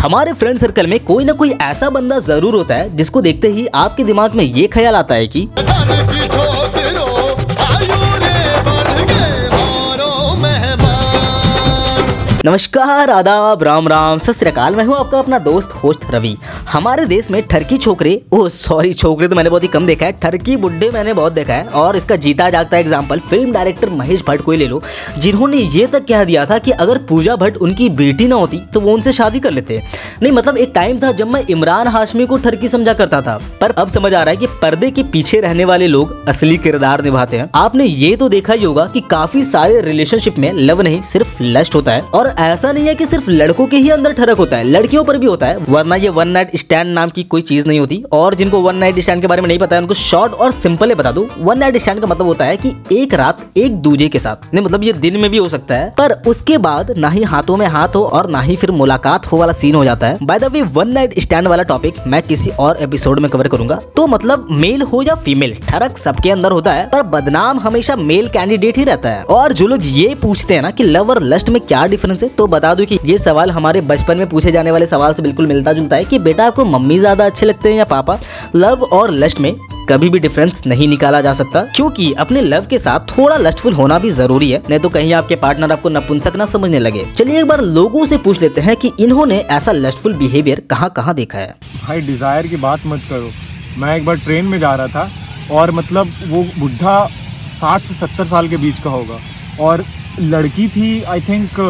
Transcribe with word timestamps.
हमारे 0.00 0.32
friend 0.32 0.58
circle 0.58 0.86
में 0.86 0.98
कोई 1.04 1.24
ना 1.24 1.32
कोई 1.32 1.50
ऐसा 1.62 1.88
बंदा 1.90 2.18
ज़रूर 2.20 2.54
होता 2.54 2.74
है 2.74 2.96
जिसको 2.96 3.20
देखते 3.20 3.48
ही 3.52 3.66
आपके 3.74 4.04
दिमाग 4.04 4.34
में 4.34 4.44
ये 4.44 4.66
ख्याल 4.72 4.94
आता 4.94 5.14
है 5.14 5.26
कि 5.26 5.40
नमस्कार, 12.44 13.10
आदाब, 13.10 13.62
राम 13.62 13.88
राम। 13.88 14.18
सत 14.18 14.44
मैं 14.72 14.84
हूँ 14.84 14.94
आपका 14.96 15.18
अपना 15.18 15.38
दोस्त, 15.38 15.70
होस्ट 15.74 16.00
रवि। 16.10 16.36
हमारे 16.72 17.04
देश 17.04 17.30
में 17.30 17.40
ठरकी 17.42 17.76
छोकरे, 17.76 18.20
ओह 18.32 18.48
सॉरी 18.48 18.92
छोकरे 18.94 19.28
तो 19.28 19.36
मैंने 19.36 19.50
बहुत 19.50 19.62
ही 19.62 19.68
कम 19.68 19.86
देखा 19.86 20.06
है। 20.06 20.12
ठरकी 20.12 20.56
बुड्ढे 20.56 20.90
मैंने 20.90 21.12
बहुत 21.12 21.32
देखा 21.32 21.54
है। 21.54 21.64
और 21.66 21.96
इसका 21.96 22.16
जीता 22.16 22.48
जागता 22.50 22.78
example 22.78 23.18
film 23.20 23.52
director 23.52 23.90
Mahesh 23.90 24.22
Bhatt 24.26 24.42
को 24.42 24.52
ही 24.52 24.58
ले 24.58 24.66
लो, 24.66 24.80
जिन्होंने 25.18 25.56
ये 25.56 25.86
तक 25.86 26.04
कह 26.08 26.22
दिया 26.24 26.44
था 26.46 26.58
कि 26.58 26.70
अगर 26.70 26.98
पूजा 26.98 27.36
भट्ट 27.36 27.56
उनकी 27.56 27.88
बेटी 27.90 28.28
ना 28.28 28.36
होती 28.36 28.60
तो 28.74 28.80
वो 28.80 28.94
उनसे 28.94 29.12
शादी 29.12 29.40
कर 29.40 29.50
लेते। 29.50 29.82
नहीं 30.22 30.32
मतलब 30.32 30.56
एक 30.56 30.72
टाइम 30.74 31.00
था 31.02 31.12
जब 31.12 31.30
मैं 31.30 31.42
इमरान 31.50 31.88
हाशमी 31.88 32.26
को 32.26 32.36
ठरकी 32.36 32.68
समझा 32.68 32.92
करता 32.92 33.20
था। 33.22 33.38
पर 33.60 33.70
अब 33.72 33.88
समझ 33.88 34.12
आ 34.14 34.22
रहा 34.22 34.30
है 34.30 34.36
कि 34.36 34.46
पर्दे 34.62 34.90
के 34.90 35.02
पीछे 35.02 35.40
रहने 35.40 35.64
वाले 35.64 35.86
लोग 35.86 36.14
असली 36.28 36.56
किरदार 36.58 37.04
निभाते 37.04 37.38
हैं। 37.38 37.48
आपने 37.54 37.84
ये 37.84 38.14
तो 38.16 38.28
देखा 38.28 38.52
ही 38.52 38.64
होगा 38.64 38.86
कि 38.86 39.00
काफ़ी 39.10 39.44
सारे 39.44 39.80
रिलेशनशिप 39.80 40.38
में 40.38 40.52
लव 40.52 40.82
नहीं, 40.82 41.02
सिर्फ़ 41.02 41.42
लस्ट 41.42 41.74
होता 41.74 41.92
है। 41.92 42.02
और 42.02 42.26
ऐसा 42.28 42.72
नहीं 42.72 42.86
है 42.86 42.94
कि 42.94 43.06
सिर्फ़ 43.06 43.30
लड़कों 43.30 43.66
के 43.66 43.76
ही 43.76 43.90
अंदर 43.90 44.12
ठरक 44.12 44.38
होता 44.38 44.56
है, 44.56 44.64
लड़कियों 44.64 45.04
पर 45.04 45.18
भी 45.18 45.26
होता 45.26 45.46
है। 45.46 45.56
वरना 45.68 45.96
ये 45.96 46.08
वन 46.08 46.28
नाइट 46.28 46.56
स्टैंड 46.56 46.90
नाम 46.90 47.08
की 47.08 47.22
कोई 47.22 47.42
चीज़ 47.42 47.66
नहीं 47.68 47.80
होती। 47.80 48.02
और 48.12 48.34
जिनको 48.34 48.60
वन 48.60 48.76
नाइट 48.76 48.98
स्टैंड 48.98 49.20
के 49.20 49.26
बारे 49.26 49.42
में 49.42 49.48
नहीं 49.48 49.58
पता 49.58 49.76
है, 49.76 49.82
उनको 49.82 49.94
शॉर्ट 49.94 50.32
और 50.32 50.52
सिंपल 50.52 50.94
बता 50.94 51.12
दूँ। 51.12 51.26
वन 51.38 51.58
नाइट 51.58 51.76
स्टैंड 51.76 52.00
का 52.00 52.06
मतलब 52.06 52.26
होता 52.26 52.44
है 52.44 52.56
कि 52.56 52.72
एक 52.92 53.14
रात 53.14 53.38
एक 53.56 53.76
दूजे 53.76 54.08
के 54.08 54.18
साथ। 54.18 54.54
नहीं 54.54 54.64
मतलब 54.64 54.84
ये 54.84 54.92
दिन 54.92 55.16
में 55.16 55.30
भी 55.30 55.38
हो 55.38 55.48
सकता 55.48 55.74
है, 55.74 55.94
पर 55.98 56.12
उसके 56.26 56.58
बाद 56.58 56.94
ना 56.96 57.08
ही 57.08 57.22
हाथों 57.22 57.56
में 57.56 57.66
हाथ 57.66 57.88
हो 57.88 58.04
और 58.04 58.30
ना 58.30 58.40
ही 58.40 58.56
फिर 58.56 58.70
मुलाकात 58.70 59.26
हो 59.26 59.36
वाला 59.36 59.52
सीन 59.52 59.74
हो 59.74 59.84
जाता 59.84 60.06
है। 60.06 60.18
By 60.22 60.38
the 60.38 60.44
way 60.44 60.62
one 60.62 60.88
night 60.88 61.18
stand 61.20 61.48
वाला 61.48 61.62
टॉपिक 61.62 61.94
मैं 62.06 62.22
किसी 62.22 62.50
और 62.50 62.76
एपिसोड 62.76 63.20
में 63.20 63.30
कवर 63.30 63.48
करूँगा। 63.48 63.78
तो 63.96 64.06
मतलब 64.06 64.46
मेल 64.50 64.82
हो 64.82 65.02
या 65.02 65.14
फीमेल 65.14 65.54
ठरक 65.68 65.98
सबके 65.98 66.30
अंदर 66.30 66.52
होता 66.52 66.72
है, 66.72 66.86
पर 66.86 67.02
बदनाम 67.02 67.58
हमेशा 67.60 67.96
मेल 67.96 68.28
कैंडिडेट 68.28 68.78
ही 68.78 68.84
रहता 68.84 69.08
है। 69.08 69.22
और 69.22 69.52
जो 69.52 69.66
लोग 69.66 69.80
ये 69.82 70.14
पूछते 70.14 70.54
हैं 70.54 70.62
ना 70.62 70.70
कि 70.70 70.84
लव 70.84 71.10
और 71.10 71.22
लस्ट 71.22 71.50
में 71.50 71.60
क्या 71.60 71.86
डिफरेंस 71.86 72.17
है 72.22 72.28
तो 72.30 72.46
बता 72.48 72.74
दूँ 72.74 72.86
कि 72.86 72.98
ये 73.04 73.18
सवाल 73.18 73.50
हमारे 73.50 73.80
बचपन 73.82 74.18
में 74.18 74.28
पूछे 74.28 74.52
जाने 74.52 74.70
वाले 74.70 74.86
सवाल 74.86 75.14
से 75.14 75.22
बिल्कुल 75.22 75.46
मिलता 75.46 75.72
जुलता 75.72 75.96
है 75.96 76.04
कि 76.04 76.18
बेटा 76.20 76.46
आपको 76.46 76.64
मम्मी 76.66 76.98
ज़्यादा 76.98 77.24
अच्छे 77.26 77.46
लगते 77.46 77.68
हैं 77.68 77.76
या 77.76 77.84
पापा? 77.86 78.18
लव 78.56 78.82
और 78.84 79.10
लस्ट 79.12 79.40
में 79.40 79.54
कभी 79.88 80.08
भी 80.10 80.18
डिफरेंस 80.18 80.62
नहीं 80.66 80.86
निकाला 80.88 81.20
जा 81.20 81.32
सकता, 81.32 81.60
क्योंकि 81.66 82.12
अपने 82.14 82.40
लव 82.42 82.66
के 82.70 82.78
साथ 82.78 83.06
थोड़ा 83.10 83.36
लस्टफुल 83.36 83.72
होना 83.74 83.98
भी 83.98 84.10
ज़रूरी 84.10 84.50
है। 84.50 84.62
नहीं 84.70 84.78
तो 84.80 84.88
कहीं 84.88 85.12
आपके 85.14 85.36
पार्टनर 85.36 85.72
आपको 85.72 85.88
नपुंसक 85.88 86.36
ना 86.36 86.44
समझने 86.46 86.78
लगे। 86.78 87.04
चलिए 87.12 87.40
एक 87.40 87.46
बार 87.48 87.60
लोगों 87.62 88.04
से 88.04 88.16
पूछ 88.18 88.40
लेते 88.42 88.60
हैं 88.60 88.76
कि 88.76 88.90
इन्होंने 89.00 89.38
ऐसा 89.50 89.72
लस्टफुल 89.72 90.14
बिहेवियर 90.16 90.62
कहाँ 90.70 90.90
कहाँ 90.96 91.14
देखा 91.14 91.38
है? 91.38 91.54
भाई 91.78 92.00
डिज़ायर 92.02 92.46
की 92.46 92.56
बात 92.58 92.86
मत 92.86 93.02
करो। 93.10 93.30
मैं 93.78 93.96
एक 93.96 94.04
बार 94.04 94.16
ट्रेन 94.18 94.44
में 94.44 94.58
जा 94.58 94.74
रहा 94.74 94.86
था 94.88 95.10
और 95.52 95.70
मतलब 95.70 96.12
वो 96.28 96.42
बुढ़ा 96.58 97.04
साठ 97.52 97.82
से 97.82 97.94
सत्तर 97.96 98.26
साल 98.26 98.48
के 98.48 98.56
बीच 98.56 98.80
का 98.80 98.90
होगा। 98.90 99.18
और 99.60 99.84
लड़की 100.20 100.68
थी 100.68 101.02
I 101.04 101.20
think 101.20 101.60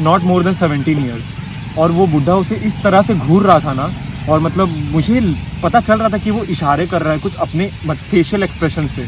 not 0.00 0.22
more 0.22 0.42
than 0.42 0.54
seventeen 0.56 1.04
years 1.04 1.78
और 1.78 1.90
वो 1.90 2.06
बुढ़ा 2.08 2.34
उसे 2.36 2.54
इस 2.66 2.82
तरह 2.82 3.02
से 3.02 3.14
घूर 3.16 3.42
रहा 3.42 3.60
था 3.60 3.72
ना, 3.72 3.90
और 4.28 4.40
मतलब 4.40 4.68
मुझे 4.92 5.20
पता 5.62 5.80
चल 5.80 5.98
रहा 5.98 6.08
था 6.08 6.18
कि 6.18 6.30
वो 6.30 6.44
इशारे 6.46 6.86
कर 6.86 7.02
रहा 7.02 7.12
है 7.12 7.18
कुछ 7.20 7.36
अपने 7.38 7.70
फेशियल 7.86 8.42
एक्सप्रेशन 8.42 8.86
से। 8.88 9.06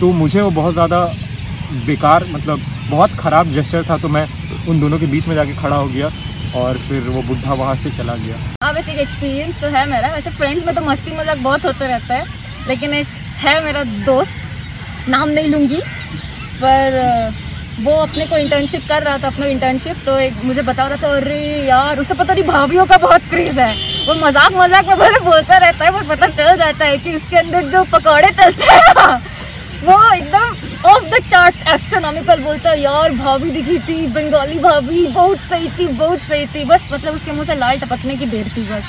तो 0.00 0.12
मुझे 0.14 0.40
वो 0.40 0.50
बहुत 0.52 0.74
ज़्यादा 0.74 1.04
बेकार 1.86 2.26
मतलब 2.30 2.60
बहुत 2.90 3.10
ख़राब 3.18 3.52
जेस्चर 3.52 3.84
था 3.84 3.96
तो 3.98 4.08
मैं 4.08 4.26
उन 4.68 4.80
दोनों 4.80 4.98
के 4.98 5.06
बीच 5.06 5.26
में 5.28 5.34
जाके 5.34 5.54
खड़ा 5.56 5.76
हो 5.76 5.86
गया 5.86 6.10
और 6.56 6.78
फिर 6.78 7.02
वो 7.04 7.22
बुढ़ा 7.24 7.52
वहाँ 7.54 7.74
से 7.76 7.90
चला 7.92 8.14
गया। 8.16 8.36
हाँ 8.62 8.72
वैसे 8.72 8.92
एक 8.92 8.98
एक्सपीरियंस 8.98 9.60
तो 9.60 9.66
है 9.68 9.84
मेरा। 9.90 10.12
वैसे 10.14 10.30
फ्रेंड्स 10.32 10.66
में 10.66 10.74
तो 10.74 10.80
मस्ती 10.82 11.16
मज़ाक 11.16 11.38
बहुत 11.40 11.64
होते 11.64 11.86
रहता 11.86 12.14
है, 12.14 12.24
लेकिन 12.68 12.94
एक 12.94 13.06
है 13.38 13.64
मेरा 13.64 13.82
दोस्त, 13.84 14.36
नाम 15.08 15.28
नहीं 15.30 15.48
लूँगी, 15.48 15.80
पर 16.56 17.44
वो 17.78 17.92
अपने 17.92 18.26
को 18.26 18.36
इंटर्नशिप 18.38 18.82
कर 18.88 19.02
रहा 19.02 19.18
था, 19.18 19.26
अपना 19.26 19.46
इंटर्नशिप 19.46 19.96
तो 20.06 20.18
एक 20.18 20.34
मुझे 20.44 20.62
बता 20.62 20.86
रहा 20.86 21.02
था, 21.02 21.08
अरे 21.16 21.40
यार, 21.66 21.98
उसे 22.00 22.14
पता 22.14 22.34
नहीं, 22.34 22.44
भाभीियों 22.44 22.86
का 22.86 22.96
बहुत 22.98 23.22
क्रेज 23.30 23.58
है। 23.58 23.72
वो 24.06 24.14
मज़ाक 24.16 24.52
मज़ाक 24.54 24.86
में 24.86 24.96
भले 24.98 25.20
बोलता 25.20 25.56
रहता 25.58 25.84
है 25.84 25.90
पर 25.92 26.06
पता 26.08 26.26
चल 26.28 26.56
जाता 26.56 26.84
है 26.84 26.96
कि 26.98 27.14
उसके 27.16 27.36
अंदर 27.36 27.70
जो 27.70 27.82
पकौड़े 27.92 28.30
तलते 28.32 28.64
हैं 28.66 29.34
वो 29.78 29.96
एकदम 30.12 30.56
ऑफ़ 30.86 31.04
द 31.06 31.22
चार्ट्स 31.24 31.66
एस्ट्रोनॉमिकल 31.68 32.40
बोलता 32.42 32.70
है, 32.70 32.80
यार, 32.80 33.12
भाभी 33.14 33.50
दिखी 33.50 33.78
थी, 33.80 34.06
बंगाली 34.08 34.58
भाभी, 34.60 35.06
बहुत 35.08 35.40
सही 35.48 35.68
थी, 35.70 35.86
बहुत 35.88 36.22
सही 36.22 36.46
थी। 36.46 36.64
बस 36.64 36.88
मतलब 36.92 37.14
उसके 37.14 37.32
मुँह 37.32 37.46
से 37.46 37.54
लाल 37.54 37.78
टपकने 37.78 38.16
की 38.16 38.26
देर 38.26 38.48
थी, 38.56 38.62
बस। 38.62 38.84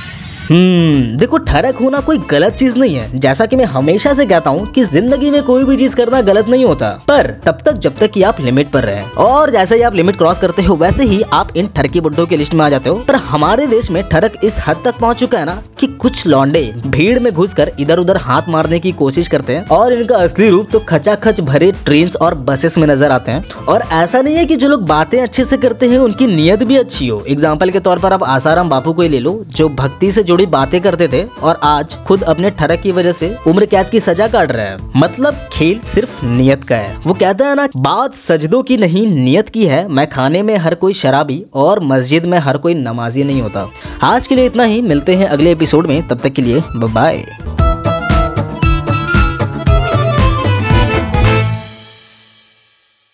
हम्म 0.51 1.17
देखो, 1.17 1.37
ठरक 1.37 1.75
होना 1.75 1.99
कोई 1.99 2.17
गलत 2.17 2.53
चीज़ 2.53 2.77
नहीं 2.77 2.95
है। 2.95 3.19
जैसा 3.19 3.45
कि 3.45 3.55
मैं 3.55 3.65
हमेशा 3.65 4.13
से 4.13 4.25
कहता 4.25 4.49
हूँ 4.49 4.67
कि 4.71 4.83
ज़िंदगी 4.83 5.31
में 5.31 5.41
कोई 5.43 5.63
भी 5.63 5.77
चीज़ 5.77 5.95
करना 5.95 6.21
गलत 6.21 6.49
नहीं 6.49 6.65
होता। 6.65 6.89
पर 7.07 7.31
तब 7.45 7.57
तक 7.65 7.71
जब 7.71 7.97
तक 7.97 8.11
कि 8.11 8.23
आप 8.23 8.41
लिमिट 8.41 8.71
पर 8.71 8.83
रहे। 8.83 9.03
और 9.17 9.49
जैसे 9.49 9.75
ही 9.75 9.81
आप 9.81 9.95
लिमिट 9.95 10.17
क्रॉस 10.17 10.39
करते 10.39 10.61
हो, 10.61 10.75
वैसे 10.75 11.03
ही 11.03 11.21
आप 11.33 11.57
इन 11.57 11.67
ठरकी 11.67 11.99
बुड्ढों 11.99 12.25
की 12.25 12.37
लिस्ट 12.37 12.53
में 12.53 12.65
आ 12.65 12.69
जाते 12.69 12.89
हो। 12.89 12.95
पर 12.95 13.15
हमारे 13.15 13.67
देश 13.67 13.91
में 13.91 14.03
ठरक 14.09 14.33
इस 14.43 14.59
हद 14.67 14.81
तक 14.85 14.97
पहुँच 14.97 15.19
चुका 15.19 15.39
है 15.39 15.45
ना? 15.45 15.61
कि 15.79 15.87
कुछ 15.97 16.25
लौंडे 16.27 16.61
भीड़ 16.87 17.19
में 17.19 17.31
घुसकर 17.33 17.71
इधर 17.79 17.99
उधर 17.99 18.17
हाथ 18.17 18.49
मारने 18.49 18.79
की 18.79 18.91
कोशिश 18.93 19.27
करते 19.27 19.55
हैं 19.55 19.65
और 19.69 19.93
इनका 19.93 20.17
असली 20.17 20.49
रूप 20.49 20.69
तो 20.71 20.79
खचाखच 20.89 21.41
भरे 21.41 21.71
ट्रेन 21.85 22.09
और 22.21 22.35
बसेस 22.47 22.77
में 22.77 22.87
नज़र 22.87 23.11
आते 23.11 23.31
हैं। 23.31 23.65
और 23.65 23.83
ऐसा 23.93 24.21
नहीं 24.21 24.35
है 24.35 24.45
कि 24.45 24.55
जो 24.55 24.67
लोग 24.67 24.85
बातें 24.87 25.19
अच्छे 25.21 25.43
से 25.43 25.57
करते 25.57 25.89
हैं, 25.89 25.97
उनकी 25.99 26.27
नीयत 26.27 26.63
भी 26.63 26.77
अच्छी 26.77 27.07
हो। 27.07 27.23
एग्ज़ाम्पल 27.27 27.69
के 27.69 27.79
तौर 27.79 27.99
पर 27.99 28.13
आप 28.13 28.23
आसाराम 28.25 28.69
बापू 28.69 28.93
को 28.93 29.01
ही 29.01 29.09
ले 29.09 29.19
लो, 29.19 29.33
जो 29.47 29.67
भक्ति 29.69 30.11
से 30.11 30.23
जुड़ी 30.23 30.45
बातें 30.47 30.79
करते 30.81 31.07
थे 31.07 31.23
और 31.23 31.59
आज 31.63 31.95
खुद 32.07 32.23
अपने 32.25 32.49
ठरक 32.51 32.81
की 32.81 32.91
वजह 32.91 33.11
से 33.11 33.35
उम्र 33.47 33.65
कैद 33.65 33.89
की 33.89 33.99
सजा 33.99 34.27
काट 34.27 34.51
रहे 34.51 34.65
हैं। 34.65 34.91
मतलब 34.95 35.47
खेल 35.53 35.79
सिर्फ़ 35.81 36.25
नियत 36.25 36.63
का 36.63 36.75
है। 36.75 36.95
वो 37.05 37.13
कहता 37.13 37.47
है 37.47 37.55
ना, 37.55 37.67
बात 37.77 38.15
सजदों 38.17 38.61
की 38.63 38.77
नहीं, 38.77 39.05
नियत 39.15 39.49
की 39.49 39.65
है। 39.65 39.87
मैं 39.87 40.07
खाने 40.09 40.41
में 40.41 40.55
हर 40.57 40.75
कोई 40.75 40.93
शराबी 40.95 41.43
और 41.55 41.79
मस्जिद 41.83 42.25
में 42.25 42.37
हर 42.39 42.57
कोई 42.57 42.73
नमाजी 42.75 43.23
नहीं 43.23 43.41
होता। 43.41 43.67
आज 44.03 44.27
के 44.27 44.35
लिए 44.35 44.45
इतना 44.45 44.63
ही। 44.63 44.81
मिलते 44.83 45.15
हैं 45.15 45.27
अगले 45.27 45.53
एपिसोड 45.67 45.87
में 45.87 46.07
तब 46.07 46.19
तक 46.19 46.33
के 46.33 46.41
लिए 46.41 46.61
बाय 46.93 47.17